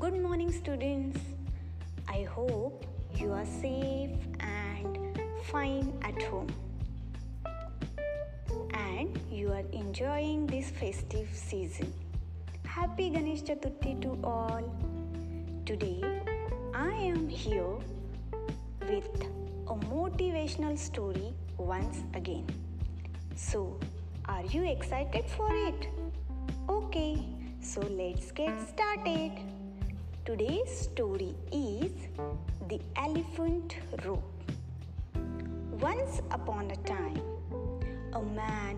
[0.00, 1.18] Good morning, students.
[2.08, 5.18] I hope you are safe and
[5.50, 6.46] fine at home
[8.74, 11.92] and you are enjoying this festive season.
[12.64, 14.62] Happy Ganesh Chaturthi to all.
[15.66, 16.00] Today
[16.72, 17.74] I am here
[18.88, 19.10] with
[19.66, 22.46] a motivational story once again.
[23.34, 23.76] So,
[24.26, 25.88] are you excited for it?
[26.68, 27.24] Okay,
[27.60, 29.57] so let's get started.
[30.28, 31.92] Today's story is
[32.68, 34.52] The Elephant Rope.
[35.80, 37.22] Once upon a time,
[38.12, 38.76] a man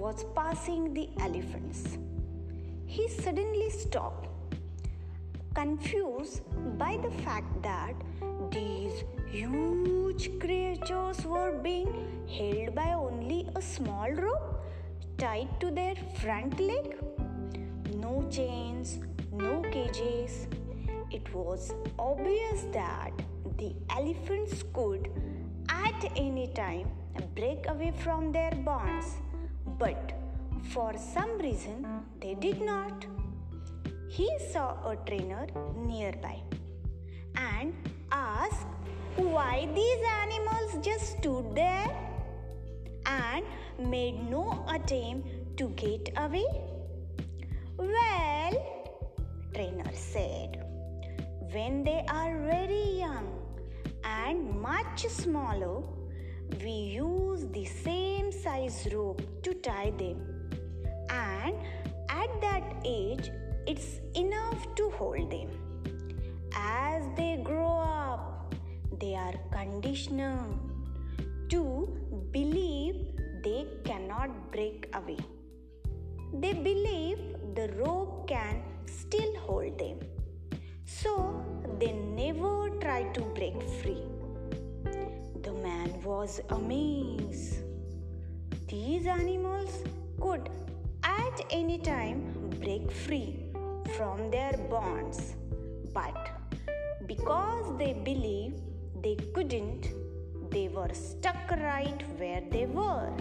[0.00, 1.98] was passing the elephants.
[2.86, 4.26] He suddenly stopped,
[5.54, 6.42] confused
[6.78, 7.94] by the fact that
[8.50, 11.94] these huge creatures were being
[12.28, 14.64] held by only a small rope
[15.16, 16.96] tied to their front leg.
[17.94, 18.98] No chains,
[19.30, 20.48] no cages,
[21.18, 23.12] it was obvious that
[23.58, 25.08] the elephants could
[25.68, 26.88] at any time
[27.34, 29.06] break away from their bonds,
[29.78, 30.12] but
[30.74, 31.86] for some reason
[32.20, 33.06] they did not.
[34.08, 35.46] He saw a trainer
[35.76, 36.36] nearby
[37.36, 37.74] and
[38.12, 38.66] asked
[39.16, 41.90] why these animals just stood there
[43.06, 43.44] and
[43.78, 46.46] made no attempt to get away.
[47.76, 48.56] Well,
[49.54, 50.64] trainer said,
[51.52, 53.26] when they are very young
[54.04, 55.82] and much smaller,
[56.62, 60.18] we use the same size rope to tie them.
[61.10, 61.54] And
[62.10, 63.30] at that age,
[63.66, 65.48] it's enough to hold them.
[66.54, 68.54] As they grow up,
[69.00, 70.58] they are conditioned
[71.48, 71.88] to
[72.30, 73.06] believe
[73.42, 75.18] they cannot break away.
[76.34, 77.18] They believe
[77.54, 78.62] the rope can
[82.18, 84.02] never tried to break free.
[85.44, 87.58] The man was amazed.
[88.66, 89.84] These animals
[90.20, 90.50] could
[91.04, 92.18] at any time
[92.58, 93.46] break free
[93.96, 95.36] from their bonds,
[95.94, 96.18] but
[97.06, 98.60] because they believed
[99.00, 99.88] they couldn't,
[100.50, 103.12] they were stuck right where they were.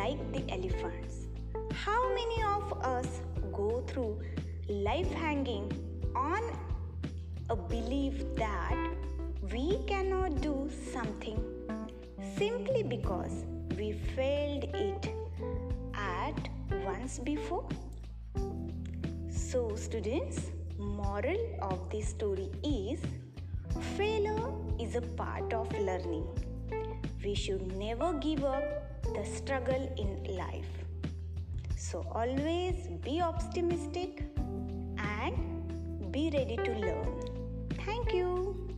[0.00, 1.26] Like the elephants,
[1.72, 4.20] how many of us go through
[4.68, 6.42] life hanging on
[7.48, 8.76] a belief that
[9.52, 11.42] we cannot do something
[12.36, 13.44] simply because
[13.76, 15.14] we failed it
[15.94, 16.48] at
[16.84, 17.68] once before.
[19.30, 23.00] So, students, moral of this story is
[23.96, 26.26] failure is a part of learning.
[27.24, 28.64] We should never give up
[29.14, 30.70] the struggle in life.
[31.76, 34.22] So, always be optimistic
[34.98, 35.59] and
[36.10, 37.20] be ready to learn.
[37.86, 38.69] Thank you.